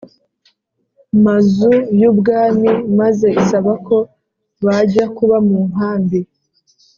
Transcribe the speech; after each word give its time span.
Mazu 1.23 1.73
y 1.99 2.03
Ubwami 2.09 2.71
maze 2.99 3.27
isaba 3.41 3.71
ko 3.85 3.97
bajya 4.65 5.05
kuba 5.17 5.37
mu 5.47 5.57
nkambi 5.69 6.19